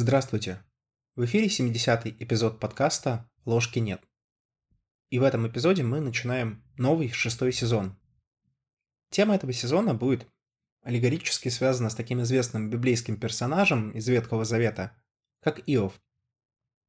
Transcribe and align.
Здравствуйте! 0.00 0.62
В 1.16 1.24
эфире 1.24 1.48
70-й 1.48 2.14
эпизод 2.22 2.60
подкаста 2.60 3.28
«Ложки 3.44 3.80
нет». 3.80 4.00
И 5.10 5.18
в 5.18 5.24
этом 5.24 5.48
эпизоде 5.48 5.82
мы 5.82 5.98
начинаем 5.98 6.62
новый 6.76 7.10
шестой 7.10 7.52
сезон. 7.52 7.98
Тема 9.10 9.34
этого 9.34 9.52
сезона 9.52 9.94
будет 9.94 10.28
аллегорически 10.84 11.48
связана 11.48 11.90
с 11.90 11.96
таким 11.96 12.22
известным 12.22 12.70
библейским 12.70 13.16
персонажем 13.16 13.90
из 13.90 14.06
Ветхого 14.06 14.44
Завета, 14.44 14.96
как 15.40 15.68
Иов. 15.68 16.00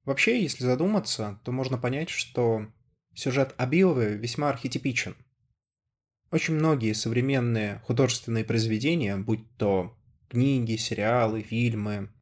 Вообще, 0.06 0.40
если 0.44 0.64
задуматься, 0.64 1.42
то 1.44 1.52
можно 1.52 1.80
понять, 1.80 2.12
что 2.12 2.72
сюжет 3.16 3.56
об 3.58 3.74
Иове 3.74 4.18
весьма 4.18 4.50
архетипичен. 4.50 5.16
Очень 6.30 6.54
многие 6.54 6.94
современные 6.94 7.80
художественные 7.86 8.46
произведения, 8.46 9.18
будь 9.18 9.52
то 9.58 9.98
книги, 10.28 10.76
сериалы, 10.76 11.42
фильмы, 11.42 12.14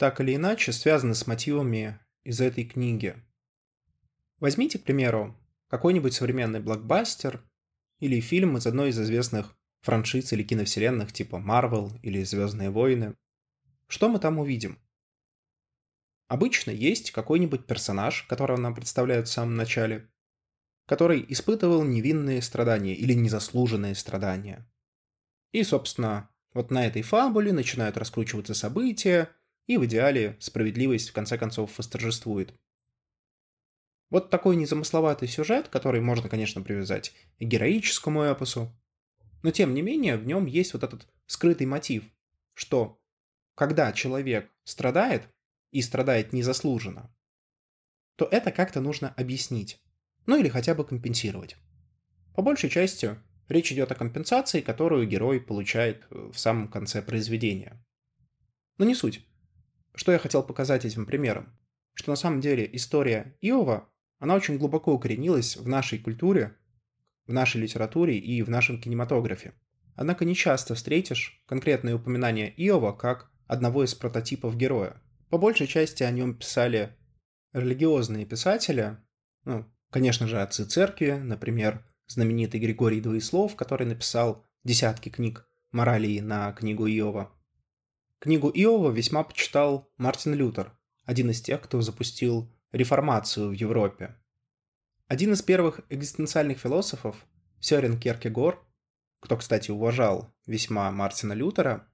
так 0.00 0.18
или 0.18 0.34
иначе 0.34 0.72
связаны 0.72 1.14
с 1.14 1.26
мотивами 1.26 2.00
из 2.24 2.40
этой 2.40 2.64
книги. 2.64 3.22
Возьмите, 4.38 4.78
к 4.78 4.84
примеру, 4.84 5.36
какой-нибудь 5.68 6.14
современный 6.14 6.60
блокбастер 6.60 7.44
или 7.98 8.18
фильм 8.20 8.56
из 8.56 8.66
одной 8.66 8.88
из 8.88 8.98
известных 8.98 9.54
франшиз 9.82 10.32
или 10.32 10.42
киновселенных 10.42 11.12
типа 11.12 11.36
Marvel 11.36 12.00
или 12.00 12.22
Звездные 12.22 12.70
войны. 12.70 13.14
Что 13.88 14.08
мы 14.08 14.18
там 14.18 14.38
увидим? 14.38 14.78
Обычно 16.28 16.70
есть 16.70 17.10
какой-нибудь 17.10 17.66
персонаж, 17.66 18.22
которого 18.22 18.56
нам 18.56 18.74
представляют 18.74 19.28
в 19.28 19.32
самом 19.32 19.56
начале, 19.56 20.10
который 20.86 21.22
испытывал 21.28 21.84
невинные 21.84 22.40
страдания 22.40 22.94
или 22.94 23.12
незаслуженные 23.12 23.94
страдания. 23.94 24.66
И, 25.52 25.62
собственно, 25.62 26.30
вот 26.54 26.70
на 26.70 26.86
этой 26.86 27.02
фабуле 27.02 27.52
начинают 27.52 27.98
раскручиваться 27.98 28.54
события, 28.54 29.28
и 29.70 29.76
в 29.76 29.84
идеале 29.84 30.36
справедливость 30.40 31.10
в 31.10 31.12
конце 31.12 31.38
концов 31.38 31.78
восторжествует. 31.78 32.52
Вот 34.10 34.28
такой 34.28 34.56
незамысловатый 34.56 35.28
сюжет, 35.28 35.68
который 35.68 36.00
можно, 36.00 36.28
конечно, 36.28 36.60
привязать 36.60 37.14
к 37.38 37.44
героическому 37.44 38.22
эпосу, 38.22 38.76
но 39.44 39.52
тем 39.52 39.72
не 39.72 39.82
менее 39.82 40.16
в 40.16 40.26
нем 40.26 40.46
есть 40.46 40.72
вот 40.72 40.82
этот 40.82 41.06
скрытый 41.26 41.68
мотив, 41.68 42.02
что 42.52 43.00
когда 43.54 43.92
человек 43.92 44.50
страдает, 44.64 45.28
и 45.70 45.82
страдает 45.82 46.32
незаслуженно, 46.32 47.14
то 48.16 48.24
это 48.24 48.50
как-то 48.50 48.80
нужно 48.80 49.10
объяснить, 49.10 49.80
ну 50.26 50.36
или 50.36 50.48
хотя 50.48 50.74
бы 50.74 50.84
компенсировать. 50.84 51.56
По 52.34 52.42
большей 52.42 52.70
части 52.70 53.20
речь 53.46 53.70
идет 53.70 53.92
о 53.92 53.94
компенсации, 53.94 54.62
которую 54.62 55.06
герой 55.06 55.40
получает 55.40 56.08
в 56.10 56.36
самом 56.36 56.66
конце 56.66 57.02
произведения. 57.02 57.80
Но 58.76 58.84
не 58.84 58.96
суть. 58.96 59.24
Что 59.94 60.12
я 60.12 60.18
хотел 60.18 60.42
показать 60.42 60.84
этим 60.84 61.06
примером? 61.06 61.56
Что 61.94 62.10
на 62.10 62.16
самом 62.16 62.40
деле 62.40 62.68
история 62.72 63.36
Иова, 63.40 63.88
она 64.18 64.34
очень 64.34 64.58
глубоко 64.58 64.92
укоренилась 64.92 65.56
в 65.56 65.68
нашей 65.68 65.98
культуре, 65.98 66.56
в 67.26 67.32
нашей 67.32 67.60
литературе 67.60 68.18
и 68.18 68.42
в 68.42 68.50
нашем 68.50 68.80
кинематографе. 68.80 69.54
Однако 69.94 70.24
не 70.24 70.34
часто 70.34 70.74
встретишь 70.74 71.42
конкретные 71.46 71.94
упоминания 71.94 72.52
Иова 72.56 72.92
как 72.92 73.30
одного 73.46 73.84
из 73.84 73.94
прототипов 73.94 74.56
героя. 74.56 75.00
По 75.28 75.38
большей 75.38 75.66
части 75.66 76.02
о 76.02 76.10
нем 76.10 76.34
писали 76.34 76.96
религиозные 77.52 78.26
писатели, 78.26 78.96
ну, 79.44 79.64
конечно 79.90 80.26
же, 80.26 80.40
отцы 80.40 80.64
церкви, 80.64 81.12
например, 81.12 81.84
знаменитый 82.06 82.60
Григорий 82.60 83.00
Двоеслов, 83.00 83.56
который 83.56 83.86
написал 83.86 84.44
десятки 84.64 85.08
книг 85.08 85.46
морали 85.72 86.20
на 86.20 86.52
книгу 86.52 86.86
Иова. 86.86 87.32
Книгу 88.20 88.50
Иова 88.50 88.90
весьма 88.90 89.24
почитал 89.24 89.90
Мартин 89.96 90.34
Лютер, 90.34 90.76
один 91.06 91.30
из 91.30 91.40
тех, 91.40 91.62
кто 91.62 91.80
запустил 91.80 92.54
реформацию 92.70 93.48
в 93.48 93.52
Европе. 93.52 94.14
Один 95.08 95.32
из 95.32 95.40
первых 95.40 95.80
экзистенциальных 95.88 96.58
философов, 96.58 97.16
Сёрен 97.60 97.98
Кierkegaard, 97.98 98.58
кто, 99.20 99.38
кстати, 99.38 99.70
уважал 99.70 100.36
весьма 100.44 100.90
Мартина 100.90 101.32
Лютера, 101.32 101.88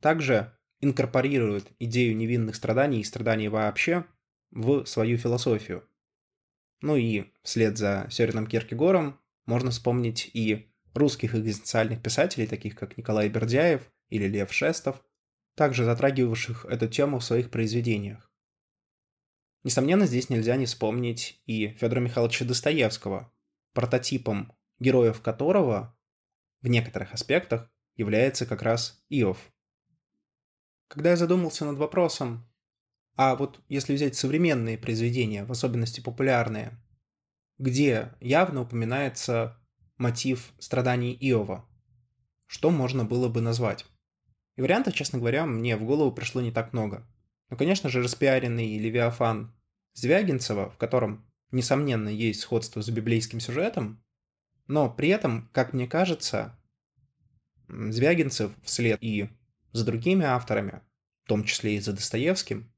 также 0.00 0.56
инкорпорирует 0.80 1.72
идею 1.80 2.16
невинных 2.16 2.54
страданий 2.54 3.00
и 3.00 3.04
страданий 3.04 3.48
вообще 3.48 4.04
в 4.52 4.84
свою 4.84 5.18
философию. 5.18 5.82
Ну 6.82 6.94
и 6.94 7.32
вслед 7.42 7.76
за 7.76 8.06
Сёреном 8.10 8.46
Кierkegaardом 8.46 9.18
можно 9.44 9.72
вспомнить 9.72 10.30
и 10.32 10.72
русских 10.94 11.34
экзистенциальных 11.34 12.00
писателей, 12.00 12.46
таких 12.46 12.76
как 12.76 12.96
Николай 12.96 13.28
Бердяев 13.28 13.90
или 14.08 14.28
Лев 14.28 14.52
Шестов, 14.52 15.02
также 15.58 15.84
затрагивавших 15.84 16.66
эту 16.66 16.86
тему 16.86 17.18
в 17.18 17.24
своих 17.24 17.50
произведениях. 17.50 18.30
Несомненно, 19.64 20.06
здесь 20.06 20.30
нельзя 20.30 20.54
не 20.54 20.66
вспомнить 20.66 21.42
и 21.46 21.70
Федора 21.70 21.98
Михайловича 21.98 22.44
Достоевского, 22.44 23.32
прототипом 23.74 24.52
героев 24.78 25.20
которого 25.20 25.98
в 26.60 26.68
некоторых 26.68 27.12
аспектах 27.12 27.68
является 27.96 28.46
как 28.46 28.62
раз 28.62 29.04
Иов. 29.08 29.52
Когда 30.86 31.10
я 31.10 31.16
задумался 31.16 31.64
над 31.64 31.76
вопросом, 31.76 32.48
а 33.16 33.34
вот 33.34 33.60
если 33.68 33.94
взять 33.94 34.14
современные 34.14 34.78
произведения, 34.78 35.44
в 35.44 35.50
особенности 35.50 36.00
популярные, 36.00 36.80
где 37.58 38.14
явно 38.20 38.60
упоминается 38.60 39.60
мотив 39.96 40.52
страданий 40.60 41.18
Иова, 41.20 41.68
что 42.46 42.70
можно 42.70 43.04
было 43.04 43.28
бы 43.28 43.40
назвать? 43.40 43.84
И 44.58 44.60
вариантов, 44.60 44.92
честно 44.92 45.20
говоря, 45.20 45.46
мне 45.46 45.76
в 45.76 45.84
голову 45.84 46.10
пришло 46.10 46.40
не 46.40 46.50
так 46.50 46.72
много. 46.72 47.06
Но, 47.48 47.56
конечно 47.56 47.88
же, 47.88 48.02
распиаренный 48.02 48.76
Левиафан 48.76 49.54
Звягинцева, 49.94 50.68
в 50.68 50.76
котором, 50.78 51.30
несомненно, 51.52 52.08
есть 52.08 52.40
сходство 52.40 52.82
с 52.82 52.90
библейским 52.90 53.38
сюжетом, 53.38 54.02
но 54.66 54.90
при 54.90 55.10
этом, 55.10 55.48
как 55.52 55.74
мне 55.74 55.86
кажется, 55.86 56.58
Звягинцев 57.68 58.50
вслед 58.64 58.98
и 59.00 59.30
за 59.70 59.84
другими 59.84 60.24
авторами, 60.24 60.82
в 61.22 61.28
том 61.28 61.44
числе 61.44 61.76
и 61.76 61.80
за 61.80 61.92
Достоевским, 61.92 62.74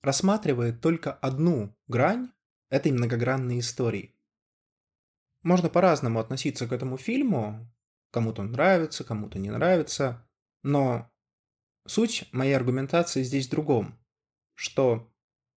рассматривает 0.00 0.80
только 0.80 1.12
одну 1.12 1.76
грань 1.88 2.30
этой 2.70 2.90
многогранной 2.90 3.58
истории. 3.58 4.14
Можно 5.42 5.68
по-разному 5.68 6.20
относиться 6.20 6.66
к 6.66 6.72
этому 6.72 6.96
фильму, 6.96 7.70
кому-то 8.12 8.40
он 8.40 8.52
нравится, 8.52 9.04
кому-то 9.04 9.38
не 9.38 9.50
нравится, 9.50 10.26
но 10.62 11.10
Суть 11.88 12.28
моей 12.32 12.52
аргументации 12.52 13.22
здесь 13.22 13.46
в 13.46 13.50
другом, 13.50 13.98
что 14.54 15.10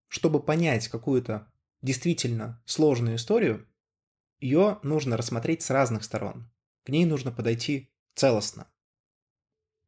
чтобы 0.07 0.41
понять 0.41 0.87
какую-то 0.87 1.51
действительно 1.81 2.63
сложную 2.65 3.17
историю, 3.17 3.67
ее 4.39 4.79
нужно 4.81 5.17
рассмотреть 5.17 5.61
с 5.61 5.69
разных 5.69 6.05
сторон. 6.05 6.49
К 6.85 6.89
ней 6.89 7.03
нужно 7.03 7.33
подойти 7.33 7.91
целостно. 8.15 8.71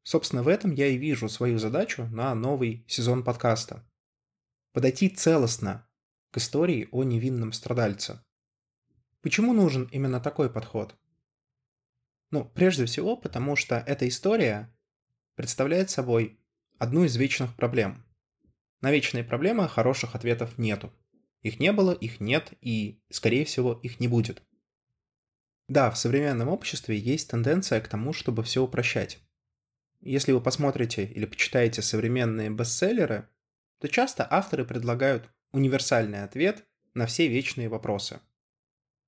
Собственно, 0.04 0.44
в 0.44 0.50
этом 0.50 0.74
я 0.74 0.88
и 0.88 0.98
вижу 0.98 1.30
свою 1.30 1.60
задачу 1.60 2.08
на 2.08 2.36
новый 2.36 2.84
сезон 2.90 3.24
подкаста. 3.24 3.90
Подойти 4.74 5.08
целостно 5.08 5.88
к 6.32 6.38
истории 6.40 6.90
о 6.92 7.06
невинном 7.06 7.54
страдальце. 7.54 8.22
Почему 9.22 9.54
нужен 9.54 9.86
именно 9.94 10.20
такой 10.20 10.50
подход? 10.50 10.94
Ну, 12.32 12.44
прежде 12.44 12.86
всего, 12.86 13.16
потому 13.16 13.56
что 13.56 13.78
эта 13.78 14.10
история 14.10 14.73
представляет 15.36 15.90
собой 15.90 16.40
одну 16.78 17.04
из 17.04 17.16
вечных 17.16 17.56
проблем. 17.56 18.06
На 18.82 18.92
вечные 18.92 19.24
проблемы 19.24 19.68
хороших 19.68 20.16
ответов 20.16 20.58
нету. 20.58 20.94
Их 21.42 21.60
не 21.60 21.72
было, 21.72 21.92
их 21.92 22.20
нет 22.20 22.54
и, 22.62 23.02
скорее 23.10 23.46
всего, 23.46 23.74
их 23.74 24.00
не 24.00 24.08
будет. 24.08 24.42
Да, 25.68 25.90
в 25.92 25.98
современном 25.98 26.50
обществе 26.50 26.98
есть 26.98 27.30
тенденция 27.30 27.82
к 27.82 27.88
тому, 27.88 28.14
чтобы 28.14 28.44
все 28.44 28.62
упрощать. 28.62 29.20
Если 30.02 30.34
вы 30.34 30.42
посмотрите 30.42 31.06
или 31.06 31.26
почитаете 31.26 31.82
современные 31.82 32.50
бестселлеры, 32.50 33.30
то 33.80 33.88
часто 33.88 34.28
авторы 34.30 34.66
предлагают 34.66 35.30
универсальный 35.52 36.24
ответ 36.24 36.66
на 36.94 37.06
все 37.06 37.28
вечные 37.28 37.70
вопросы. 37.70 38.20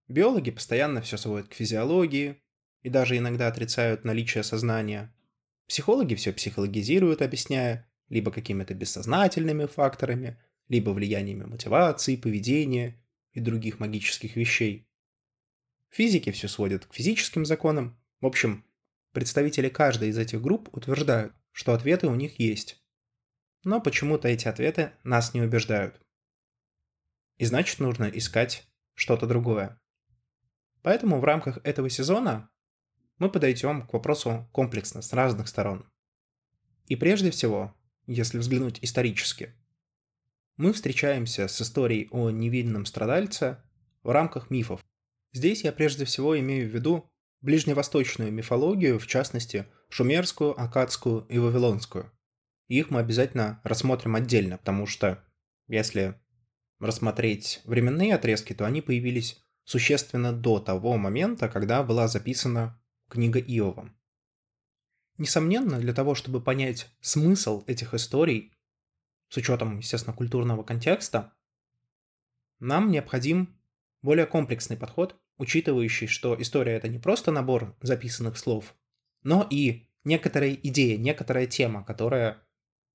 Биологи 0.08 0.52
постоянно 0.52 1.02
все 1.02 1.18
сводят 1.18 1.48
к 1.48 1.54
физиологии 1.54 2.42
и 2.84 2.90
даже 2.90 3.18
иногда 3.18 3.48
отрицают 3.48 4.04
наличие 4.04 4.44
сознания. 4.44 5.15
Психологи 5.68 6.16
все 6.16 6.32
психологизируют, 6.32 7.22
объясняя 7.22 7.90
либо 8.10 8.32
какими-то 8.32 8.74
бессознательными 8.74 9.66
факторами, 9.66 10.40
либо 10.68 10.92
влияниями 10.92 11.46
мотивации, 11.46 12.16
поведения 12.16 13.02
и 13.34 13.40
других 13.40 13.80
магических 13.80 14.36
вещей. 14.36 14.88
Физики 15.90 16.32
все 16.32 16.48
сводят 16.48 16.86
к 16.86 16.94
физическим 16.94 17.46
законам. 17.46 18.00
В 18.22 18.26
общем, 18.26 18.66
представители 19.12 19.70
каждой 19.70 20.10
из 20.10 20.18
этих 20.18 20.42
групп 20.42 20.70
утверждают, 20.76 21.34
что 21.52 21.74
ответы 21.74 22.08
у 22.08 22.16
них 22.16 22.40
есть. 22.40 22.84
Но 23.64 23.82
почему-то 23.82 24.28
эти 24.28 24.48
ответы 24.48 24.92
нас 25.04 25.34
не 25.34 25.42
убеждают. 25.42 26.00
И 27.38 27.46
значит 27.46 27.80
нужно 27.80 28.06
искать 28.06 28.68
что-то 28.94 29.26
другое. 29.26 29.80
Поэтому 30.82 31.20
в 31.20 31.24
рамках 31.24 31.58
этого 31.64 31.90
сезона 31.90 32.50
мы 33.18 33.30
подойдем 33.30 33.88
к 33.88 33.94
вопросу 33.94 34.50
комплексно, 34.52 35.02
с 35.02 35.14
разных 35.14 35.48
сторон. 35.48 35.86
И 36.88 36.96
прежде 36.96 37.32
всего, 37.32 37.74
если 38.08 38.38
взглянуть 38.38 38.80
исторически, 38.82 39.54
мы 40.58 40.74
встречаемся 40.74 41.48
с 41.48 41.62
историей 41.62 42.08
о 42.12 42.30
невинном 42.30 42.86
страдальце 42.86 43.64
в 44.04 44.10
рамках 44.12 44.50
мифов. 44.50 44.86
Здесь 45.34 45.64
я 45.64 45.72
прежде 45.72 46.06
всего 46.06 46.40
имею 46.40 46.70
в 46.70 46.74
виду 46.74 47.10
ближневосточную 47.42 48.32
мифологию, 48.32 49.00
в 49.00 49.08
частности, 49.08 49.66
шумерскую, 49.90 50.60
акадскую 50.60 51.26
и 51.28 51.38
вавилонскую. 51.38 52.12
их 52.68 52.90
мы 52.90 53.00
обязательно 53.00 53.62
рассмотрим 53.64 54.16
отдельно, 54.16 54.58
потому 54.58 54.88
что 54.88 55.24
если 55.68 56.20
рассмотреть 56.80 57.62
временные 57.66 58.16
отрезки, 58.16 58.54
то 58.54 58.66
они 58.66 58.82
появились 58.82 59.42
существенно 59.64 60.32
до 60.34 60.60
того 60.60 60.98
момента, 60.98 61.50
когда 61.50 61.84
была 61.84 62.08
записана 62.08 62.80
книга 63.10 63.40
Иова. 63.40 63.94
Несомненно, 65.18 65.80
для 65.80 65.94
того, 65.94 66.16
чтобы 66.16 66.42
понять 66.42 66.90
смысл 67.00 67.64
этих 67.68 67.94
историй, 67.94 68.54
с 69.30 69.38
учетом, 69.38 69.78
естественно, 69.78 70.16
культурного 70.16 70.64
контекста, 70.64 71.34
нам 72.60 72.92
необходим 72.92 73.58
более 74.02 74.26
комплексный 74.26 74.78
подход, 74.78 75.20
учитывающий, 75.38 76.08
что 76.08 76.40
история 76.42 76.74
это 76.74 76.88
не 76.88 77.00
просто 77.00 77.32
набор 77.32 77.76
записанных 77.82 78.38
слов, 78.38 78.76
но 79.24 79.48
и 79.50 79.90
некоторая 80.04 80.54
идея, 80.54 80.98
некоторая 80.98 81.48
тема, 81.48 81.84
которая 81.84 82.42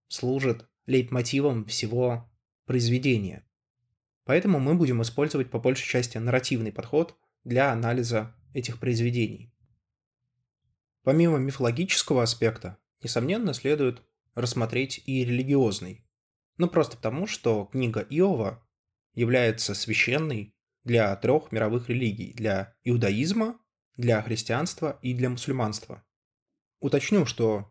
служит 0.08 0.68
лейтмотивом 0.86 1.64
всего 1.66 2.30
произведения. 2.66 3.46
Поэтому 4.24 4.60
мы 4.60 4.74
будем 4.74 5.02
использовать 5.02 5.50
по 5.50 5.58
большей 5.58 5.86
части 5.86 6.18
нарративный 6.18 6.72
подход 6.72 7.16
для 7.44 7.72
анализа 7.72 8.34
этих 8.54 8.78
произведений. 8.78 9.52
Помимо 11.02 11.38
мифологического 11.38 12.22
аспекта, 12.22 12.76
несомненно, 13.02 13.54
следует 13.54 14.02
рассмотреть 14.34 15.02
и 15.06 15.24
религиозный. 15.24 16.04
Ну 16.58 16.68
просто 16.68 16.96
потому, 16.96 17.26
что 17.26 17.64
книга 17.66 18.00
Иова 18.10 18.62
является 19.14 19.74
священной 19.74 20.54
для 20.84 21.14
трех 21.16 21.52
мировых 21.52 21.88
религий– 21.88 22.32
для 22.34 22.74
иудаизма, 22.84 23.58
для 23.96 24.20
христианства 24.22 24.98
и 25.02 25.14
для 25.14 25.30
мусульманства. 25.30 26.04
Уточню, 26.80 27.24
что 27.26 27.70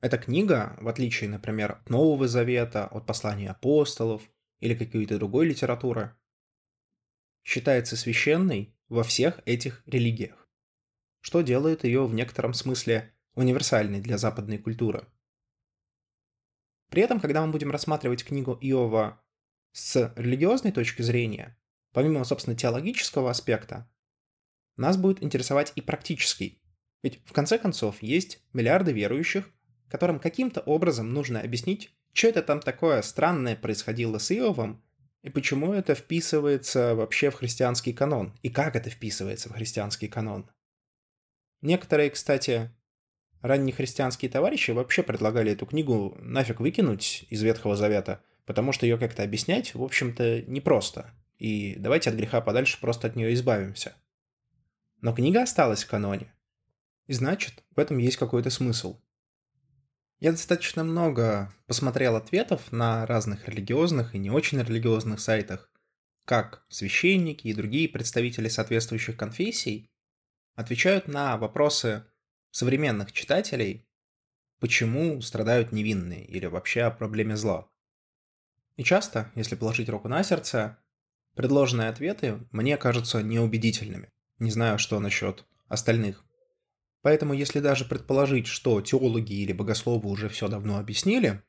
эта 0.00 0.18
книга, 0.18 0.76
в 0.80 0.88
отличие, 0.88 1.30
например, 1.30 1.72
от 1.72 1.90
Нового 1.90 2.26
Завета, 2.26 2.86
от 2.86 3.06
послания 3.06 3.50
апостолов 3.50 4.22
или 4.58 4.74
какой-то 4.74 5.18
другой 5.18 5.46
литературы, 5.46 6.16
считается 7.44 7.96
священной 7.96 8.74
во 8.88 9.02
всех 9.02 9.40
этих 9.46 9.82
религиях 9.86 10.39
что 11.20 11.42
делает 11.42 11.84
ее 11.84 12.06
в 12.06 12.14
некотором 12.14 12.54
смысле 12.54 13.14
универсальной 13.34 14.00
для 14.00 14.18
западной 14.18 14.58
культуры. 14.58 15.06
При 16.90 17.02
этом, 17.02 17.20
когда 17.20 17.44
мы 17.44 17.52
будем 17.52 17.70
рассматривать 17.70 18.24
книгу 18.24 18.58
Иова 18.60 19.22
с 19.72 20.12
религиозной 20.16 20.72
точки 20.72 21.02
зрения, 21.02 21.56
помимо, 21.92 22.24
собственно, 22.24 22.56
теологического 22.56 23.30
аспекта, 23.30 23.88
нас 24.76 24.96
будет 24.96 25.22
интересовать 25.22 25.72
и 25.76 25.80
практический. 25.80 26.60
Ведь, 27.02 27.20
в 27.24 27.32
конце 27.32 27.58
концов, 27.58 28.02
есть 28.02 28.42
миллиарды 28.52 28.92
верующих, 28.92 29.48
которым 29.88 30.18
каким-то 30.18 30.60
образом 30.60 31.12
нужно 31.12 31.40
объяснить, 31.40 31.94
что 32.12 32.28
это 32.28 32.42
там 32.42 32.60
такое 32.60 33.02
странное 33.02 33.56
происходило 33.56 34.18
с 34.18 34.30
Иовом, 34.32 34.82
и 35.22 35.30
почему 35.30 35.72
это 35.72 35.94
вписывается 35.94 36.94
вообще 36.94 37.30
в 37.30 37.34
христианский 37.34 37.92
канон, 37.92 38.34
и 38.42 38.50
как 38.50 38.74
это 38.74 38.90
вписывается 38.90 39.48
в 39.48 39.52
христианский 39.52 40.08
канон. 40.08 40.50
Некоторые, 41.62 42.10
кстати, 42.10 42.70
ранние 43.42 43.74
христианские 43.74 44.30
товарищи 44.30 44.70
вообще 44.70 45.02
предлагали 45.02 45.52
эту 45.52 45.66
книгу 45.66 46.16
нафиг 46.20 46.60
выкинуть 46.60 47.26
из 47.28 47.42
Ветхого 47.42 47.76
Завета, 47.76 48.22
потому 48.46 48.72
что 48.72 48.86
ее 48.86 48.98
как-то 48.98 49.22
объяснять, 49.22 49.74
в 49.74 49.82
общем-то, 49.82 50.42
непросто. 50.42 51.12
И 51.38 51.74
давайте 51.76 52.10
от 52.10 52.16
греха 52.16 52.40
подальше 52.40 52.80
просто 52.80 53.08
от 53.08 53.16
нее 53.16 53.34
избавимся. 53.34 53.94
Но 55.00 55.14
книга 55.14 55.42
осталась 55.42 55.84
в 55.84 55.88
каноне. 55.88 56.34
И 57.06 57.12
значит, 57.12 57.64
в 57.74 57.80
этом 57.80 57.98
есть 57.98 58.18
какой-то 58.18 58.50
смысл. 58.50 59.00
Я 60.20 60.32
достаточно 60.32 60.84
много 60.84 61.52
посмотрел 61.66 62.16
ответов 62.16 62.72
на 62.72 63.06
разных 63.06 63.48
религиозных 63.48 64.14
и 64.14 64.18
не 64.18 64.30
очень 64.30 64.60
религиозных 64.60 65.18
сайтах, 65.18 65.70
как 66.26 66.64
священники 66.68 67.48
и 67.48 67.54
другие 67.54 67.88
представители 67.88 68.48
соответствующих 68.48 69.16
конфессий 69.16 69.89
отвечают 70.54 71.08
на 71.08 71.36
вопросы 71.36 72.04
современных 72.50 73.12
читателей, 73.12 73.88
почему 74.58 75.20
страдают 75.20 75.72
невинные 75.72 76.24
или 76.24 76.46
вообще 76.46 76.82
о 76.82 76.90
проблеме 76.90 77.36
зла. 77.36 77.68
И 78.76 78.84
часто, 78.84 79.30
если 79.34 79.56
положить 79.56 79.88
руку 79.88 80.08
на 80.08 80.22
сердце, 80.22 80.78
предложенные 81.34 81.88
ответы 81.88 82.46
мне 82.50 82.76
кажутся 82.76 83.22
неубедительными. 83.22 84.10
Не 84.38 84.50
знаю, 84.50 84.78
что 84.78 84.98
насчет 85.00 85.46
остальных. 85.68 86.24
Поэтому 87.02 87.32
если 87.32 87.60
даже 87.60 87.84
предположить, 87.84 88.46
что 88.46 88.80
теологи 88.80 89.32
или 89.32 89.52
богословы 89.52 90.08
уже 90.08 90.28
все 90.28 90.48
давно 90.48 90.78
объяснили, 90.78 91.42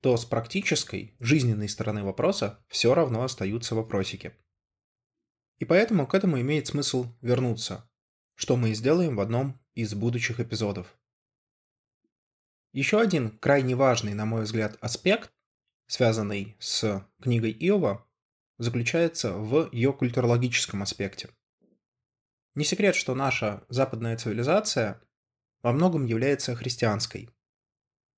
то 0.00 0.16
с 0.16 0.24
практической, 0.24 1.16
жизненной 1.18 1.68
стороны 1.68 2.04
вопроса 2.04 2.64
все 2.68 2.94
равно 2.94 3.22
остаются 3.22 3.74
вопросики. 3.74 4.34
И 5.58 5.64
поэтому 5.64 6.06
к 6.06 6.14
этому 6.14 6.40
имеет 6.40 6.68
смысл 6.68 7.06
вернуться, 7.20 7.87
что 8.38 8.56
мы 8.56 8.70
и 8.70 8.74
сделаем 8.74 9.16
в 9.16 9.20
одном 9.20 9.60
из 9.74 9.94
будущих 9.94 10.38
эпизодов. 10.38 10.96
Еще 12.72 13.00
один 13.00 13.36
крайне 13.36 13.74
важный, 13.74 14.14
на 14.14 14.26
мой 14.26 14.44
взгляд, 14.44 14.78
аспект, 14.80 15.32
связанный 15.88 16.56
с 16.60 17.04
книгой 17.20 17.50
Иова, 17.50 18.06
заключается 18.56 19.32
в 19.32 19.68
ее 19.72 19.92
культурологическом 19.92 20.82
аспекте. 20.82 21.30
Не 22.54 22.64
секрет, 22.64 22.94
что 22.94 23.16
наша 23.16 23.64
западная 23.68 24.16
цивилизация 24.16 25.02
во 25.62 25.72
многом 25.72 26.06
является 26.06 26.54
христианской. 26.54 27.30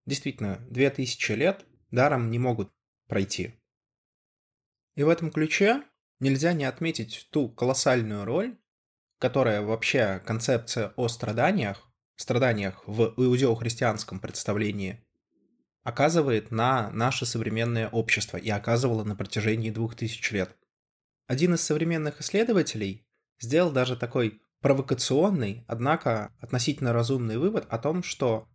Действительно, 0.05 0.59
две 0.69 0.91
тысячи 0.91 1.33
лет 1.33 1.65
даром 1.91 2.31
не 2.31 2.39
могут 2.39 2.71
пройти. 3.07 3.55
И 4.97 5.03
в 5.03 5.09
этом 5.09 5.31
ключе 5.31 5.83
нельзя 6.19 6.53
не 6.53 6.67
отметить 6.67 7.27
ту 7.31 7.49
колоссальную 7.49 8.27
роль, 8.27 8.60
которая 9.21 9.61
вообще 9.61 10.21
концепция 10.25 10.93
о 10.97 11.07
страданиях, 11.09 11.89
страданиях 12.17 12.83
в 12.87 13.13
иудео-христианском 13.17 14.19
представлении, 14.19 15.05
оказывает 15.83 16.51
на 16.51 16.91
наше 16.91 17.27
современное 17.27 17.89
общество 17.91 18.39
и 18.39 18.49
оказывала 18.49 19.05
на 19.05 19.15
протяжении 19.15 19.71
двух 19.71 19.95
тысяч 19.95 20.33
лет. 20.33 20.57
Один 21.27 21.55
из 21.55 21.61
современных 21.61 22.21
исследователей 22.23 23.07
сделал 23.39 23.71
даже 23.71 23.95
такой 23.95 24.43
провокационный, 24.63 25.65
однако 25.69 26.35
относительно 26.41 26.95
разумный 26.95 27.37
вывод 27.37 27.67
о 27.71 27.79
том, 27.79 28.03
что 28.03 28.49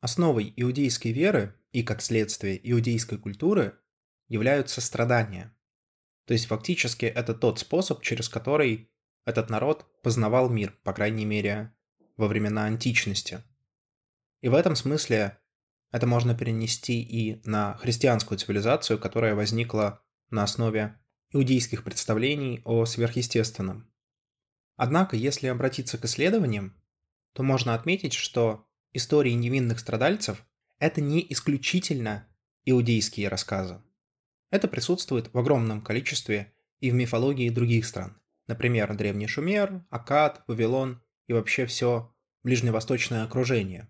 основой 0.00 0.52
иудейской 0.56 1.10
веры 1.10 1.56
и, 1.72 1.82
как 1.82 2.00
следствие, 2.00 2.60
иудейской 2.70 3.18
культуры 3.18 3.76
являются 4.28 4.80
страдания. 4.80 5.52
То 6.26 6.34
есть 6.34 6.46
фактически 6.46 7.06
это 7.06 7.34
тот 7.34 7.58
способ, 7.58 8.02
через 8.02 8.28
который 8.28 8.91
этот 9.24 9.50
народ 9.50 9.86
познавал 10.02 10.48
мир, 10.48 10.76
по 10.82 10.92
крайней 10.92 11.24
мере, 11.24 11.72
во 12.16 12.28
времена 12.28 12.64
античности. 12.64 13.42
И 14.40 14.48
в 14.48 14.54
этом 14.54 14.76
смысле 14.76 15.38
это 15.92 16.06
можно 16.06 16.34
перенести 16.34 17.00
и 17.00 17.40
на 17.48 17.74
христианскую 17.76 18.38
цивилизацию, 18.38 18.98
которая 18.98 19.34
возникла 19.34 20.02
на 20.30 20.42
основе 20.42 20.98
иудейских 21.32 21.84
представлений 21.84 22.62
о 22.64 22.84
сверхъестественном. 22.84 23.90
Однако, 24.76 25.16
если 25.16 25.46
обратиться 25.46 25.98
к 25.98 26.04
исследованиям, 26.04 26.76
то 27.34 27.42
можно 27.42 27.74
отметить, 27.74 28.14
что 28.14 28.66
истории 28.92 29.32
невинных 29.32 29.78
страдальцев– 29.78 30.44
это 30.78 31.00
не 31.00 31.24
исключительно 31.30 32.26
иудейские 32.64 33.28
рассказы. 33.28 33.80
Это 34.50 34.68
присутствует 34.68 35.32
в 35.32 35.38
огромном 35.38 35.82
количестве 35.82 36.52
и 36.80 36.90
в 36.90 36.94
мифологии 36.94 37.48
других 37.48 37.86
стран. 37.86 38.20
Например, 38.48 38.94
Древний 38.96 39.26
Шумер, 39.26 39.84
Акад, 39.90 40.42
Вавилон 40.46 41.02
и 41.26 41.32
вообще 41.32 41.66
все 41.66 42.14
ближневосточное 42.42 43.24
окружение. 43.24 43.88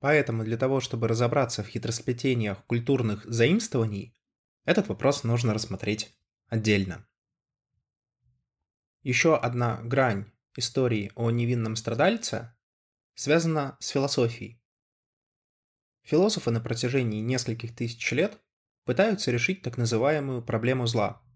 Поэтому 0.00 0.42
для 0.44 0.56
того, 0.56 0.80
чтобы 0.80 1.06
разобраться 1.06 1.62
в 1.62 1.68
хитросплетениях 1.68 2.64
культурных 2.66 3.24
заимствований, 3.24 4.16
этот 4.64 4.88
вопрос 4.88 5.22
нужно 5.22 5.54
рассмотреть 5.54 6.12
отдельно. 6.48 7.06
Еще 9.02 9.36
одна 9.36 9.80
грань 9.82 10.30
истории 10.56 11.12
о 11.14 11.30
невинном 11.30 11.76
страдальце 11.76 12.54
связана 13.14 13.76
с 13.80 13.88
философией. 13.88 14.60
Философы 16.02 16.50
на 16.50 16.60
протяжении 16.60 17.20
нескольких 17.20 17.74
тысяч 17.74 18.10
лет 18.10 18.40
пытаются 18.84 19.30
решить 19.30 19.62
так 19.62 19.76
называемую 19.76 20.42
проблему 20.42 20.86
зла– 20.88 21.22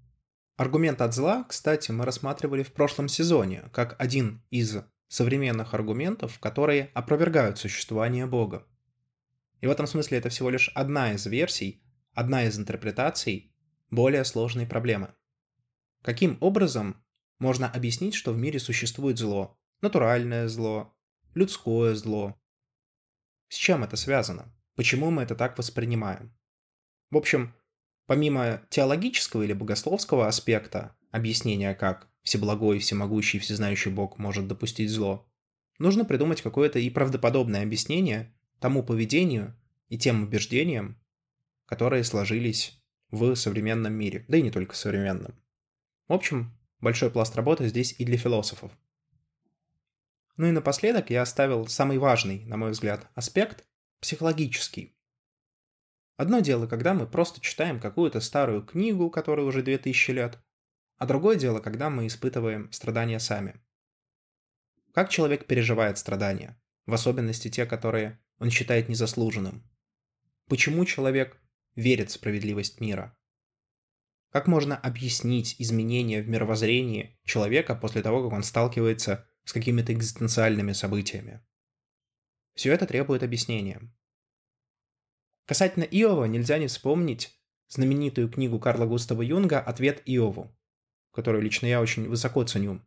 Аргумент 0.56 1.02
от 1.02 1.14
зла, 1.14 1.44
кстати, 1.44 1.90
мы 1.90 2.06
рассматривали 2.06 2.62
в 2.62 2.72
прошлом 2.72 3.08
сезоне, 3.08 3.68
как 3.72 3.94
один 4.00 4.42
из 4.50 4.78
современных 5.06 5.74
аргументов, 5.74 6.38
которые 6.38 6.90
опровергают 6.94 7.58
существование 7.58 8.26
Бога. 8.26 8.66
И 9.60 9.66
в 9.66 9.70
этом 9.70 9.86
смысле 9.86 10.18
это 10.18 10.30
всего 10.30 10.48
лишь 10.48 10.70
одна 10.74 11.12
из 11.12 11.26
версий, 11.26 11.82
одна 12.14 12.44
из 12.44 12.58
интерпретаций 12.58 13.54
более 13.90 14.24
сложные 14.24 14.66
проблемы. 14.66 15.14
Каким 16.02 16.38
образом 16.40 17.04
можно 17.38 17.68
объяснить, 17.68 18.14
что 18.14 18.32
в 18.32 18.38
мире 18.38 18.58
существует 18.58 19.18
зло, 19.18 19.58
натуральное 19.82 20.48
зло, 20.48 20.96
людское 21.34 21.94
зло? 21.94 22.40
С 23.48 23.56
чем 23.56 23.84
это 23.84 23.96
связано? 23.96 24.54
Почему 24.74 25.10
мы 25.10 25.22
это 25.22 25.34
так 25.34 25.58
воспринимаем? 25.58 26.34
В 27.10 27.18
общем, 27.18 27.54
помимо 28.06 28.62
теологического 28.70 29.42
или 29.42 29.52
богословского 29.52 30.26
аспекта 30.26 30.96
объяснения, 31.10 31.74
как 31.74 32.08
всеблагой, 32.22 32.78
всемогущий, 32.78 33.38
всезнающий 33.38 33.90
Бог 33.90 34.18
может 34.18 34.48
допустить 34.48 34.90
зло, 34.90 35.28
нужно 35.78 36.04
придумать 36.04 36.42
какое-то 36.42 36.78
и 36.78 36.90
правдоподобное 36.90 37.62
объяснение 37.62 38.34
тому 38.58 38.82
поведению 38.82 39.56
и 39.88 39.98
тем 39.98 40.22
убеждениям, 40.22 41.00
которые 41.66 42.04
сложились 42.04 42.80
в 43.10 43.34
современном 43.34 43.92
мире, 43.92 44.24
да 44.28 44.38
и 44.38 44.42
не 44.42 44.50
только 44.50 44.74
в 44.74 44.76
современном. 44.76 45.34
В 46.08 46.12
общем, 46.12 46.56
большой 46.80 47.10
пласт 47.10 47.34
работы 47.36 47.68
здесь 47.68 47.94
и 47.98 48.04
для 48.04 48.16
философов. 48.16 48.72
Ну 50.36 50.46
и 50.46 50.50
напоследок 50.50 51.10
я 51.10 51.22
оставил 51.22 51.66
самый 51.66 51.98
важный, 51.98 52.44
на 52.44 52.56
мой 52.56 52.72
взгляд, 52.72 53.08
аспект– 53.14 53.66
психологический. 54.00 54.95
Одно 56.16 56.40
дело, 56.40 56.66
когда 56.66 56.94
мы 56.94 57.06
просто 57.06 57.40
читаем 57.40 57.78
какую-то 57.78 58.20
старую 58.20 58.64
книгу, 58.64 59.10
которой 59.10 59.46
уже 59.46 59.62
2000 59.62 60.10
лет, 60.12 60.38
а 60.96 61.06
другое 61.06 61.36
дело, 61.36 61.60
когда 61.60 61.90
мы 61.90 62.06
испытываем 62.06 62.72
страдания 62.72 63.20
сами. 63.20 63.60
Как 64.94 65.10
человек 65.10 65.46
переживает 65.46 65.98
страдания, 65.98 66.58
в 66.86 66.94
особенности 66.94 67.50
те, 67.50 67.66
которые 67.66 68.18
он 68.38 68.50
считает 68.50 68.88
незаслуженным? 68.88 69.70
Почему 70.48 70.86
человек 70.86 71.38
верит 71.74 72.08
в 72.08 72.14
справедливость 72.14 72.80
мира? 72.80 73.14
Как 74.32 74.46
можно 74.46 74.76
объяснить 74.76 75.56
изменения 75.58 76.22
в 76.22 76.28
мировоззрении 76.28 77.18
человека 77.24 77.74
после 77.74 78.02
того, 78.02 78.22
как 78.22 78.32
он 78.32 78.42
сталкивается 78.42 79.28
с 79.44 79.52
какими-то 79.52 79.92
экзистенциальными 79.92 80.72
событиями? 80.72 81.44
Все 82.54 82.72
это 82.72 82.86
требует 82.86 83.22
объяснения. 83.22 83.92
Касательно 85.46 85.84
Иова 85.84 86.24
нельзя 86.24 86.58
не 86.58 86.66
вспомнить 86.66 87.38
знаменитую 87.68 88.28
книгу 88.28 88.58
Карла 88.58 88.84
Густава 88.84 89.22
Юнга 89.22 89.60
«Ответ 89.60 90.02
Иову», 90.04 90.52
которую 91.12 91.42
лично 91.42 91.66
я 91.66 91.80
очень 91.80 92.08
высоко 92.08 92.42
ценю. 92.42 92.80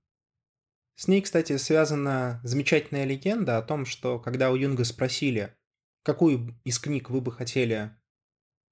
С 0.95 1.07
ней, 1.07 1.21
кстати, 1.21 1.55
связана 1.55 2.41
замечательная 2.43 3.05
легенда 3.05 3.57
о 3.57 3.61
том, 3.61 3.85
что 3.85 4.19
когда 4.19 4.51
у 4.51 4.55
Юнга 4.55 4.83
спросили, 4.83 5.55
какую 6.03 6.59
из 6.65 6.79
книг 6.79 7.09
вы 7.09 7.21
бы 7.21 7.31
хотели 7.31 7.95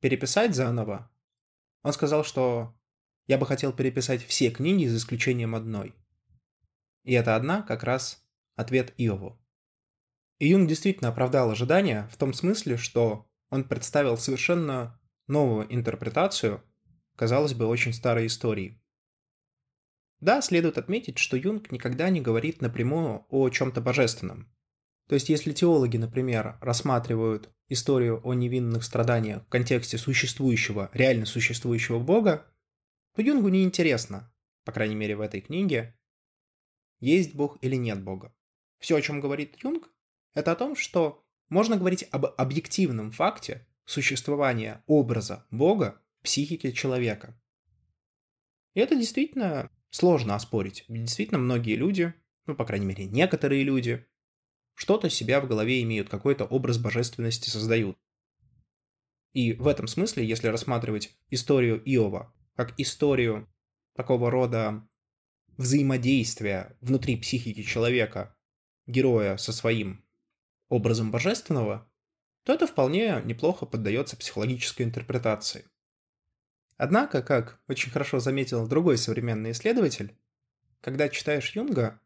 переписать 0.01 0.53
заново, 0.53 1.09
он 1.83 1.93
сказал, 1.93 2.25
что 2.25 2.77
я 3.25 3.37
бы 3.37 3.45
хотел 3.45 3.71
переписать 3.71 4.21
все 4.25 4.49
книги 4.49 4.85
за 4.85 4.97
исключением 4.97 5.55
одной. 5.55 5.95
И 7.03 7.13
эта 7.13 7.37
одна 7.37 7.61
как 7.61 7.83
раз 7.83 8.21
ответ 8.55 8.93
Иову. 8.97 9.39
И 10.39 10.49
Юнг 10.49 10.67
действительно 10.67 11.09
оправдал 11.09 11.49
ожидания 11.49 12.09
в 12.11 12.17
том 12.17 12.33
смысле, 12.33 12.75
что 12.75 13.26
он 13.49 13.63
представил 13.63 14.17
совершенно 14.17 14.99
новую 15.27 15.73
интерпретацию, 15.73 16.63
казалось 17.15 17.53
бы, 17.53 17.65
очень 17.65 17.93
старой 17.93 18.27
истории. 18.27 18.81
Да, 20.19 20.41
следует 20.41 20.77
отметить, 20.77 21.17
что 21.19 21.37
Юнг 21.37 21.71
никогда 21.71 22.09
не 22.09 22.21
говорит 22.21 22.61
напрямую 22.61 23.25
о 23.29 23.49
чем-то 23.49 23.81
божественном. 23.81 24.51
То 25.07 25.15
есть, 25.15 25.29
если 25.29 25.53
теологи, 25.53 25.97
например, 25.97 26.57
рассматривают 26.59 27.49
историю 27.69 28.21
о 28.25 28.33
невинных 28.33 28.83
страданиях 28.83 29.45
в 29.45 29.49
контексте 29.49 29.97
существующего, 29.97 30.89
реально 30.93 31.25
существующего 31.25 31.99
Бога, 31.99 32.45
то 33.15 33.21
Юнгу 33.21 33.49
не 33.49 33.63
интересно, 33.63 34.33
по 34.63 34.71
крайней 34.71 34.95
мере 34.95 35.15
в 35.15 35.21
этой 35.21 35.41
книге, 35.41 35.97
есть 36.99 37.35
Бог 37.35 37.57
или 37.61 37.75
нет 37.75 38.03
Бога. 38.03 38.35
Все, 38.79 38.95
о 38.95 39.01
чем 39.01 39.21
говорит 39.21 39.55
Юнг, 39.63 39.89
это 40.33 40.51
о 40.51 40.55
том, 40.55 40.75
что 40.75 41.26
можно 41.49 41.77
говорить 41.77 42.07
об 42.11 42.25
объективном 42.25 43.11
факте 43.11 43.67
существования 43.85 44.83
образа 44.85 45.45
Бога 45.51 46.01
в 46.19 46.23
психике 46.23 46.73
человека. 46.73 47.39
И 48.73 48.79
это 48.79 48.95
действительно 48.95 49.71
сложно 49.89 50.35
оспорить. 50.35 50.85
Действительно, 50.87 51.39
многие 51.39 51.75
люди, 51.75 52.13
ну, 52.45 52.55
по 52.55 52.65
крайней 52.65 52.85
мере, 52.85 53.05
некоторые 53.05 53.63
люди, 53.63 54.05
что-то 54.75 55.09
себя 55.09 55.41
в 55.41 55.47
голове 55.47 55.81
имеют, 55.81 56.09
какой-то 56.09 56.45
образ 56.45 56.77
божественности 56.77 57.49
создают. 57.49 57.97
И 59.33 59.53
в 59.53 59.67
этом 59.67 59.87
смысле, 59.87 60.25
если 60.25 60.47
рассматривать 60.47 61.17
историю 61.29 61.81
Иова 61.85 62.33
как 62.55 62.73
историю 62.79 63.47
такого 63.95 64.31
рода 64.31 64.87
взаимодействия 65.57 66.75
внутри 66.81 67.15
психики 67.17 67.61
человека, 67.63 68.35
героя 68.87 69.37
со 69.37 69.53
своим 69.53 70.03
образом 70.69 71.11
божественного, 71.11 71.89
то 72.43 72.53
это 72.53 72.67
вполне 72.67 73.21
неплохо 73.25 73.65
поддается 73.65 74.17
психологической 74.17 74.85
интерпретации. 74.85 75.65
Однако, 76.77 77.21
как 77.21 77.59
очень 77.67 77.91
хорошо 77.91 78.19
заметил 78.19 78.67
другой 78.67 78.97
современный 78.97 79.51
исследователь, 79.51 80.15
когда 80.81 81.09
читаешь 81.09 81.55
Юнга, 81.55 81.99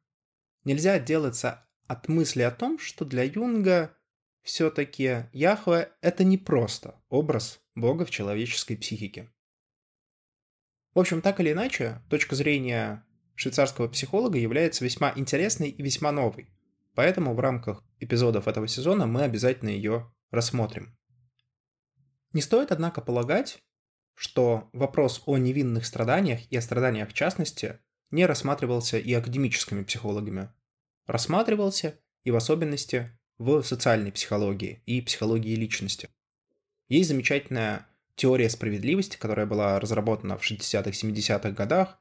нельзя 0.63 0.93
отделаться 0.93 1.67
от 1.87 2.07
мысли 2.07 2.41
о 2.41 2.51
том, 2.51 2.79
что 2.79 3.03
для 3.03 3.23
Юнга 3.23 3.95
все-таки 4.43 5.25
Яхве– 5.33 5.91
это 6.01 6.23
не 6.23 6.37
просто 6.37 6.95
образ 7.09 7.59
Бога 7.75 8.05
в 8.05 8.11
человеческой 8.11 8.75
психике. 8.75 9.31
В 10.93 10.99
общем, 10.99 11.21
так 11.21 11.39
или 11.39 11.51
иначе, 11.51 12.01
точка 12.09 12.35
зрения 12.35 13.05
швейцарского 13.35 13.87
психолога 13.87 14.37
является 14.37 14.83
весьма 14.83 15.13
интересной 15.15 15.69
и 15.69 15.81
весьма 15.83 16.11
новой– 16.11 16.49
Поэтому 16.93 17.33
в 17.33 17.39
рамках 17.39 17.83
эпизодов 17.99 18.47
этого 18.47 18.67
сезона 18.67 19.07
мы 19.07 19.23
обязательно 19.23 19.69
ее 19.69 20.13
рассмотрим. 20.29 20.97
Не 22.33 22.41
стоит, 22.41 22.71
однако, 22.71 23.01
полагать, 23.01 23.63
что 24.13 24.69
вопрос 24.73 25.23
о 25.25 25.37
невинных 25.37 25.85
страданиях 25.85 26.41
и 26.51 26.57
о 26.57 26.61
страданиях 26.61 27.09
в 27.09 27.13
частности 27.13 27.79
не 28.09 28.25
рассматривался 28.25 28.97
и 28.97 29.13
академическими 29.13 29.83
психологами. 29.83 30.49
Рассматривался 31.07 31.99
и 32.23 32.31
в 32.31 32.35
особенности 32.35 33.17
в 33.37 33.63
социальной 33.63 34.11
психологии 34.11 34.83
и 34.85 35.01
психологии 35.01 35.55
личности. 35.55 36.09
Есть 36.87 37.09
замечательная 37.09 37.87
теория 38.15 38.49
справедливости, 38.49 39.17
которая 39.17 39.45
была 39.45 39.79
разработана 39.79 40.37
в 40.37 40.49
60-70-х 40.49 41.51
годах, 41.51 41.99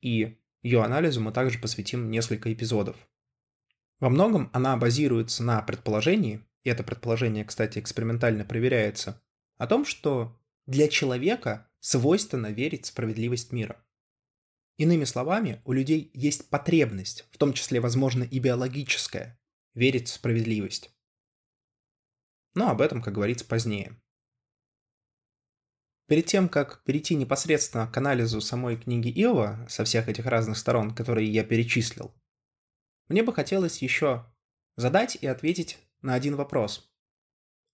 и 0.00 0.38
ее 0.62 0.82
анализу 0.82 1.20
мы 1.20 1.32
также 1.32 1.58
посвятим 1.58 2.10
несколько 2.10 2.52
эпизодов. 2.52 2.96
Во 4.00 4.08
многом 4.08 4.50
она 4.52 4.76
базируется 4.76 5.42
на 5.42 5.60
предположении, 5.62 6.44
и 6.62 6.70
это 6.70 6.84
предположение, 6.84 7.44
кстати, 7.44 7.78
экспериментально 7.78 8.44
проверяется, 8.44 9.20
о 9.56 9.66
том, 9.66 9.84
что 9.84 10.40
для 10.66 10.88
человека 10.88 11.68
свойственно 11.80 12.48
верить 12.48 12.84
в 12.84 12.88
справедливость 12.88 13.52
мира. 13.52 13.84
Иными 14.76 15.04
словами, 15.04 15.60
у 15.64 15.72
людей 15.72 16.10
есть 16.14 16.48
потребность, 16.50 17.26
в 17.32 17.38
том 17.38 17.52
числе, 17.52 17.80
возможно, 17.80 18.22
и 18.22 18.38
биологическая, 18.38 19.40
верить 19.74 20.08
в 20.08 20.12
справедливость. 20.12 20.94
Но 22.54 22.70
об 22.70 22.80
этом, 22.80 23.02
как 23.02 23.14
говорится, 23.14 23.44
позднее. 23.44 24.00
Перед 26.06 26.26
тем, 26.26 26.48
как 26.48 26.84
перейти 26.84 27.16
непосредственно 27.16 27.86
к 27.86 27.96
анализу 27.96 28.40
самой 28.40 28.76
книги 28.76 29.10
Иова 29.10 29.66
со 29.68 29.84
всех 29.84 30.08
этих 30.08 30.26
разных 30.26 30.56
сторон, 30.56 30.94
которые 30.94 31.30
я 31.30 31.44
перечислил, 31.44 32.14
мне 33.08 33.22
бы 33.22 33.32
хотелось 33.32 33.82
еще 33.82 34.26
задать 34.76 35.16
и 35.20 35.26
ответить 35.26 35.78
на 36.02 36.14
один 36.14 36.36
вопрос. 36.36 36.90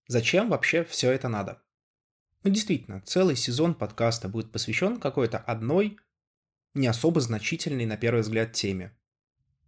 Зачем 0.07 0.49
вообще 0.49 0.83
все 0.83 1.11
это 1.11 1.27
надо? 1.27 1.61
Ну 2.43 2.51
действительно, 2.51 3.01
целый 3.01 3.35
сезон 3.35 3.73
подкаста 3.73 4.29
будет 4.29 4.51
посвящен 4.51 4.99
какой-то 4.99 5.37
одной, 5.37 5.97
не 6.73 6.87
особо 6.87 7.21
значительной 7.21 7.85
на 7.85 7.97
первый 7.97 8.21
взгляд 8.21 8.53
теме. 8.53 8.95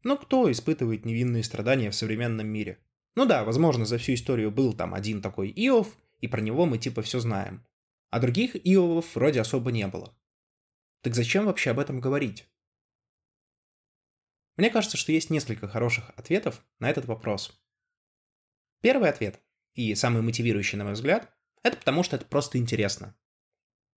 Но 0.04 0.16
кто 0.16 0.52
испытывает 0.52 1.06
невинные 1.06 1.44
страдания 1.44 1.90
в 1.90 1.96
современном 1.96 2.48
мире? 2.48 2.80
Ну 3.16 3.26
да, 3.26 3.44
возможно, 3.44 3.86
за 3.86 3.98
всю 3.98 4.14
историю 4.14 4.52
был 4.52 4.74
там 4.74 4.94
один 4.94 5.22
такой 5.22 5.52
Иов, 5.56 5.98
и 6.20 6.28
про 6.28 6.40
него 6.40 6.66
мы 6.66 6.78
типа 6.78 7.02
все 7.02 7.20
знаем. 7.20 7.66
А 8.10 8.20
других 8.20 8.56
Иовов 8.56 9.16
вроде 9.16 9.42
особо 9.42 9.72
не 9.72 9.88
было. 9.88 10.16
Так 11.02 11.16
зачем 11.16 11.46
вообще 11.46 11.72
об 11.72 11.80
этом 11.80 12.00
говорить? 12.00 12.48
Мне 14.58 14.72
кажется, 14.72 14.98
что 14.98 15.12
есть 15.12 15.30
несколько 15.30 15.68
хороших 15.68 16.12
ответов 16.16 16.66
на 16.80 16.90
этот 16.90 17.06
вопрос. 17.06 17.58
Первый 18.82 19.10
ответ, 19.10 19.40
и 19.74 19.94
самый 19.94 20.24
мотивирующий, 20.24 20.78
на 20.78 20.84
мой 20.84 20.94
взгляд, 20.94 21.32
это 21.64 21.78
потому, 21.78 22.04
что 22.04 22.16
это 22.16 22.26
просто 22.26 22.58
интересно. 22.58 23.16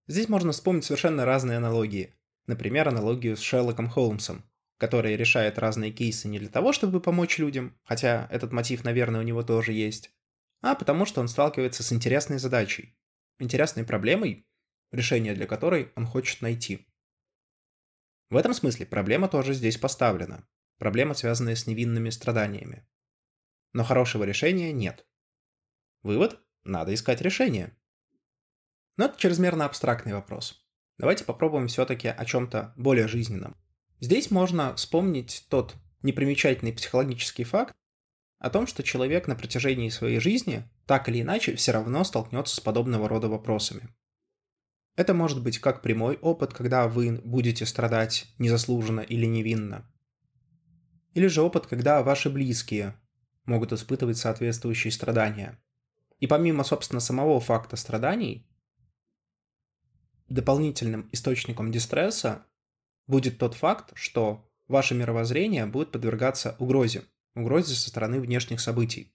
Здесь 0.06 0.28
можно 0.28 0.52
вспомнить 0.52 0.84
совершенно 0.84 1.24
разные 1.24 1.56
аналогии. 1.56 2.14
Например, 2.46 2.88
аналогию 2.88 3.36
с 3.36 3.40
Шерлоком 3.40 3.88
Холмсом, 3.88 4.44
который 4.76 5.16
решает 5.16 5.58
разные 5.58 5.92
кейсы 5.92 6.28
не 6.28 6.38
для 6.38 6.48
того, 6.48 6.72
чтобы 6.72 7.00
помочь 7.00 7.38
людям, 7.38 7.78
хотя 7.84 8.26
этот 8.30 8.52
мотив, 8.52 8.84
наверное, 8.84 9.20
у 9.20 9.24
него 9.24 9.42
тоже 9.42 9.72
есть, 9.72 10.10
а 10.62 10.74
потому 10.74 11.06
что 11.06 11.20
он 11.20 11.28
сталкивается 11.28 11.82
с 11.82 11.92
интересной 11.92 12.38
задачей, 12.38 12.98
интересной 13.38 13.84
проблемой, 13.84 14.46
решение 14.90 15.34
для 15.34 15.46
которой 15.46 15.92
он 15.96 16.06
хочет 16.06 16.42
найти. 16.42 16.86
В 18.30 18.36
этом 18.36 18.54
смысле 18.54 18.86
проблема 18.86 19.28
тоже 19.28 19.54
здесь 19.54 19.76
поставлена. 19.76 20.46
Проблема, 20.78 21.14
связанная 21.14 21.56
с 21.56 21.66
невинными 21.66 22.10
страданиями. 22.10 22.86
Но 23.72 23.84
хорошего 23.84 24.24
решения 24.24 24.72
нет. 24.72 25.04
Вывод– 26.02 26.40
надо 26.64 26.94
искать 26.94 27.20
решение. 27.20 27.76
Но 28.96 29.06
это 29.06 29.18
чрезмерно 29.18 29.64
абстрактный 29.64 30.14
вопрос. 30.14 30.64
Давайте 30.96 31.24
попробуем 31.24 31.66
все-таки 31.68 32.08
о 32.08 32.24
чем-то 32.24 32.72
более 32.76 33.08
жизненном. 33.08 33.56
Здесь 33.98 34.30
можно 34.30 34.74
вспомнить 34.76 35.46
тот 35.50 35.74
непримечательный 36.02 36.72
психологический 36.72 37.44
факт 37.44 37.74
о 38.38 38.48
том, 38.48 38.66
что 38.66 38.82
человек 38.82 39.26
на 39.26 39.34
протяжении 39.34 39.88
своей 39.88 40.20
жизни 40.20 40.68
так 40.86 41.08
или 41.08 41.20
иначе 41.20 41.56
все 41.56 41.72
равно 41.72 42.04
столкнется 42.04 42.56
с 42.56 42.60
подобного 42.60 43.08
рода 43.08 43.28
вопросами. 43.28 43.88
Это 44.96 45.14
может 45.14 45.42
быть 45.42 45.58
как 45.58 45.82
прямой 45.82 46.16
опыт, 46.16 46.52
когда 46.52 46.88
вы 46.88 47.20
будете 47.24 47.64
страдать 47.66 48.26
незаслуженно 48.38 49.00
или 49.00 49.26
невинно, 49.26 49.90
или 51.14 51.26
же 51.26 51.42
опыт, 51.42 51.66
когда 51.66 52.02
ваши 52.02 52.30
близкие 52.30 52.94
могут 53.44 53.72
испытывать 53.72 54.18
соответствующие 54.18 54.92
страдания. 54.92 55.60
И 56.18 56.26
помимо, 56.26 56.64
собственно, 56.64 57.00
самого 57.00 57.40
факта 57.40 57.76
страданий, 57.76 58.48
дополнительным 60.28 61.08
источником 61.12 61.72
дистресса 61.72 62.46
будет 63.06 63.38
тот 63.38 63.54
факт, 63.54 63.92
что 63.94 64.48
ваше 64.68 64.94
мировоззрение 64.94 65.66
будет 65.66 65.90
подвергаться 65.90 66.54
угрозе, 66.60 67.02
угрозе 67.34 67.74
со 67.74 67.88
стороны 67.88 68.20
внешних 68.20 68.60
событий. 68.60 69.12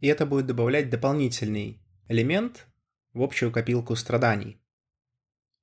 И 0.00 0.06
это 0.06 0.26
будет 0.26 0.46
добавлять 0.46 0.90
дополнительный 0.90 1.82
элемент 2.08 2.66
в 3.12 3.22
общую 3.22 3.50
копилку 3.50 3.96
страданий. 3.96 4.61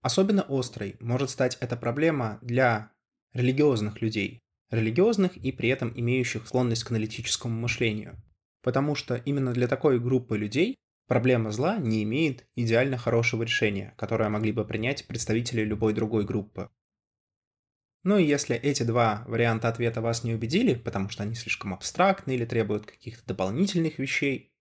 Особенно 0.01 0.45
острой 0.47 0.95
может 0.99 1.29
стать 1.29 1.57
эта 1.59 1.75
проблема 1.75 2.39
для 2.41 2.91
религиозных 3.33 4.01
людей, 4.01 4.41
религиозных 4.69 5.35
и 5.35 5.51
при 5.51 5.69
этом 5.69 5.91
имеющих 5.93 6.47
склонность 6.47 6.83
к 6.83 6.91
аналитическому 6.91 7.59
мышлению. 7.59 8.21
Потому 8.61 8.95
что 8.95 9.15
именно 9.15 9.53
для 9.53 9.67
такой 9.67 9.99
группы 9.99 10.37
людей 10.37 10.77
проблема 11.07 11.51
зла 11.51 11.77
не 11.77 12.03
имеет 12.03 12.47
идеально 12.55 12.97
хорошего 12.97 13.43
решения, 13.43 13.93
которое 13.97 14.29
могли 14.29 14.51
бы 14.51 14.65
принять 14.65 15.05
представители 15.07 15.63
любой 15.63 15.93
другой 15.93 16.25
группы. 16.25 16.69
Ну 18.03 18.17
и 18.17 18.23
если 18.23 18.55
эти 18.55 18.83
два 18.83 19.25
варианта 19.27 19.67
ответа 19.67 20.01
вас 20.01 20.23
не 20.23 20.33
убедили, 20.33 20.75
потому 20.75 21.09
что 21.09 21.23
они 21.23 21.35
слишком 21.35 21.73
абстрактны 21.73 22.35
или 22.35 22.45
требуют 22.45 22.85
каких-то 22.85 23.25
дополнительных 23.27 23.99
вещей, 23.99 24.53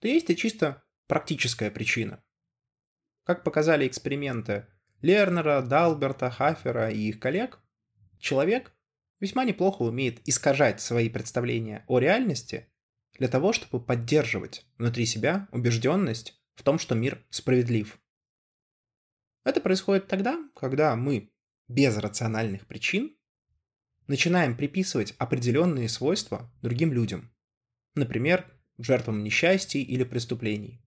то 0.00 0.06
есть 0.06 0.30
и 0.30 0.36
чисто 0.36 0.84
практическая 1.08 1.70
причина. 1.70 2.22
Как 3.24 3.42
показали 3.42 3.88
эксперименты 3.88 4.66
Лернера, 5.02 5.62
Далберта, 5.62 6.30
Хафера 6.30 6.90
и 6.90 7.08
их 7.08 7.20
коллег, 7.20 7.60
человек 8.18 8.72
весьма 9.20 9.44
неплохо 9.44 9.82
умеет 9.82 10.26
искажать 10.28 10.80
свои 10.80 11.08
представления 11.08 11.84
о 11.86 11.98
реальности 11.98 12.68
для 13.18 13.28
того, 13.28 13.52
чтобы 13.52 13.84
поддерживать 13.84 14.66
внутри 14.78 15.06
себя 15.06 15.48
убежденность 15.52 16.40
в 16.54 16.62
том, 16.62 16.78
что 16.78 16.94
мир 16.94 17.24
справедлив. 17.30 17.98
Это 19.44 19.60
происходит 19.60 20.08
тогда, 20.08 20.38
когда 20.54 20.96
мы 20.96 21.30
без 21.68 21.96
рациональных 21.96 22.66
причин 22.66 23.16
начинаем 24.06 24.56
приписывать 24.56 25.14
определенные 25.18 25.88
свойства 25.88 26.52
другим 26.62 26.92
людям, 26.92 27.32
например, 27.94 28.46
жертвам 28.78 29.24
несчастий 29.24 29.82
или 29.82 30.04
преступлений. 30.04 30.82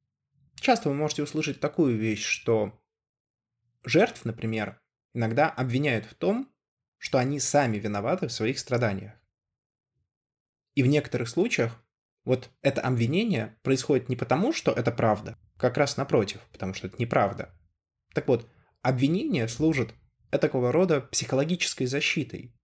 Часто 0.55 0.89
вы 0.89 0.95
можете 0.95 1.23
услышать 1.23 1.59
такую 1.59 1.97
вещь, 1.97 2.23
что 2.23 2.78
жертв, 3.83 4.25
например, 4.25 4.81
иногда 5.13 5.49
обвиняют 5.49 6.05
в 6.05 6.15
том, 6.15 6.51
что 6.97 7.17
они 7.17 7.39
сами 7.39 7.77
виноваты 7.77 8.27
в 8.27 8.31
своих 8.31 8.59
страданиях. 8.59 9.13
И 10.75 10.83
в 10.83 10.87
некоторых 10.87 11.29
случаях 11.29 11.83
вот 12.25 12.49
это 12.61 12.81
обвинение 12.81 13.57
происходит 13.63 14.09
не 14.09 14.15
потому, 14.15 14.53
что 14.53 14.71
это 14.71 14.91
правда, 14.91 15.37
как 15.57 15.77
раз 15.77 15.97
напротив, 15.97 16.41
потому 16.51 16.73
что 16.73 16.87
это 16.87 16.97
неправда. 16.99 17.49
Так 18.13 18.27
вот, 18.27 18.49
обвинение 18.81 19.47
служит 19.47 19.93
такого 20.29 20.71
рода 20.71 21.01
психологической 21.01 21.87
защитой, 21.87 22.55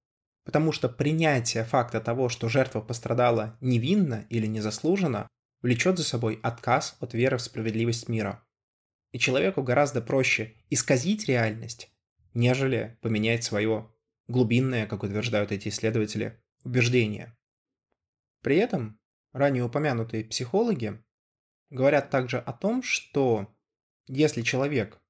потому 0.43 0.71
что 0.71 0.87
принятие 0.87 1.63
факта 1.63 1.99
того, 1.99 2.29
что 2.29 2.47
жертва 2.47 2.81
пострадала 2.81 3.57
невинно 3.59 4.27
или 4.29 4.45
незаслуженно, 4.45 5.27
влечет 5.61 5.97
за 5.97 6.03
собой 6.03 6.39
отказ 6.43 6.95
от 6.99 7.13
веры 7.13 7.37
в 7.37 7.41
справедливость 7.41 8.07
мира. 8.07 8.44
И 9.15 9.17
человеку 9.17 9.63
гораздо 9.63 10.01
проще 10.01 10.57
исказить 10.69 11.29
реальность, 11.29 11.89
нежели 12.33 12.99
поменять 13.01 13.45
свое 13.45 13.89
глубинное, 14.27 14.87
как 14.87 15.03
утверждают 15.03 15.53
эти 15.53 15.69
исследователи, 15.69 16.43
убеждение. 16.65 17.33
При 18.41 18.57
этом 18.57 18.99
ранее 19.31 19.63
упомянутые 19.63 20.25
психологи 20.25 21.01
говорят 21.69 22.09
также 22.09 22.39
о 22.39 22.51
том, 22.51 22.83
что 22.83 23.55
если 24.05 24.41
человек 24.41 25.01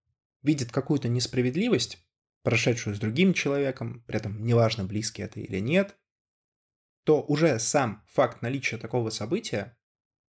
видит 0.44 0.72
какую-то 0.72 1.08
несправедливость, 1.08 1.98
прошедшую 2.44 2.96
с 2.96 3.00
другим 3.00 3.34
человеком, 3.34 4.04
при 4.06 4.18
этом 4.18 4.46
неважно, 4.46 4.84
близкий 4.84 5.24
это 5.24 5.40
или 5.40 5.58
нет, 5.58 5.98
то 7.06 7.24
уже 7.24 7.58
сам 7.58 8.04
факт 8.06 8.44
наличия 8.44 8.78
такого 8.78 9.10
события 9.10 9.76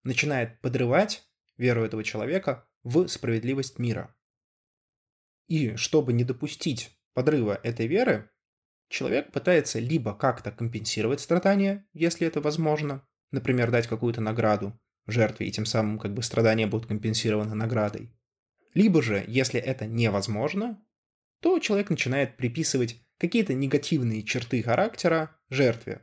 начинает 0.03 0.61
подрывать 0.61 1.23
веру 1.57 1.85
этого 1.85 2.03
человека 2.03 2.67
в 2.83 3.09
справедливость 3.09 3.79
мира. 3.79 4.15
И 5.49 5.77
чтобы 5.77 6.13
не 6.13 6.25
допустить 6.25 6.97
подрыва 7.15 7.59
этой 7.63 7.87
веры, 7.87 8.31
человек 8.89 9.33
пытается 9.33 9.79
либо 9.79 10.15
как-то 10.15 10.53
компенсировать 10.53 11.21
страдания, 11.21 11.87
если 11.93 12.27
это 12.27 12.41
возможно, 12.41 13.07
например, 13.31 13.71
дать 13.71 13.87
какую-то 13.87 14.21
награду 14.21 14.79
жертве, 15.07 15.49
и 15.49 15.51
тем 15.51 15.67
самым 15.67 15.99
как 15.99 16.15
бы 16.15 16.23
страдания 16.23 16.67
будут 16.67 16.87
компенсированы 16.87 17.55
наградой. 17.55 18.15
Либо 18.75 19.03
же, 19.03 19.25
если 19.27 19.59
это 19.61 19.87
невозможно, 19.87 20.81
то 21.41 21.59
человек 21.59 21.91
начинает 21.91 22.37
приписывать 22.37 23.03
какие-то 23.19 23.55
негативные 23.55 24.23
черты 24.23 24.63
характера 24.63 25.37
жертве. 25.49 26.03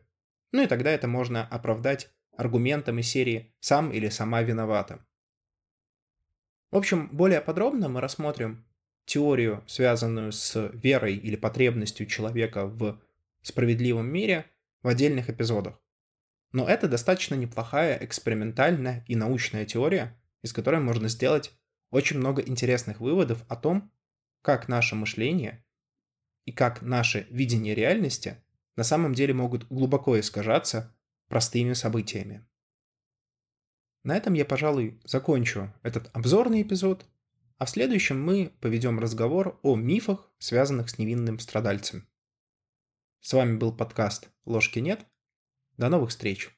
Ну 0.51 0.63
и 0.63 0.67
тогда 0.67 0.91
это 0.91 1.07
можно 1.07 1.47
оправдать 1.47 2.09
аргументом 2.35 2.99
из 2.99 3.07
серии 3.07 3.55
«сам 3.59 3.91
или 3.91 4.09
сама 4.09 4.41
виновата». 4.41 5.05
В 6.71 6.75
общем, 6.75 7.09
более 7.11 7.41
подробно 7.41 7.87
мы 7.87 8.01
рассмотрим 8.01 8.65
теорию, 9.05 9.63
связанную 9.67 10.31
с 10.31 10.69
верой 10.73 11.15
или 11.15 11.35
потребностью 11.35 12.05
человека 12.05 12.65
в 12.65 12.99
справедливом 13.41 14.07
мире 14.07 14.45
в 14.83 14.87
отдельных 14.87 15.29
эпизодах. 15.29 15.79
Но 16.51 16.67
это 16.67 16.87
достаточно 16.87 17.35
неплохая 17.35 17.97
экспериментальная 18.03 19.05
и 19.07 19.15
научная 19.15 19.65
теория, 19.65 20.17
из 20.41 20.53
которой 20.53 20.81
можно 20.81 21.07
сделать 21.07 21.53
очень 21.89 22.17
много 22.17 22.41
интересных 22.41 22.99
выводов 22.99 23.43
о 23.47 23.55
том, 23.55 23.91
как 24.41 24.67
наше 24.67 24.95
мышление 24.95 25.63
и 26.45 26.51
как 26.51 26.81
наше 26.81 27.27
видение 27.29 27.75
реальности 27.75 28.37
на 28.75 28.83
самом 28.83 29.13
деле 29.13 29.33
могут 29.33 29.67
глубоко 29.67 30.19
искажаться 30.19 30.93
простыми 31.27 31.73
событиями. 31.73 32.45
На 34.07 34.15
этом 34.15 34.33
я, 34.33 34.45
пожалуй, 34.45 34.99
закончу 35.03 35.71
этот 35.83 36.09
обзорный 36.15 36.63
эпизод– 36.63 37.05
а 37.57 37.65
в 37.65 37.69
следующем 37.71 38.21
мы 38.21 38.53
поведем 38.61 38.99
разговор 38.99 39.59
о 39.63 39.75
мифах, 39.75 40.29
связанных 40.37 40.89
с 40.89 40.99
невинным 40.99 41.39
страдальцем. 41.39 42.07
С 43.19 43.33
вами 43.33 43.57
был 43.57 43.75
подкаст 43.75 44.29
«Ложки 44.45 44.77
нет». 44.77 45.05
До 45.75 45.89
новых 45.89 46.11
встреч! 46.11 46.56